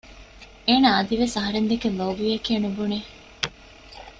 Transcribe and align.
އޭނަ 0.67 0.89
އަދިވެސް 0.95 1.35
އަހަރެން 1.37 1.67
ދެކެ 1.71 1.87
ލޯބިވެޔެކޭ 1.97 2.53
ނުބުނެ 2.63 2.99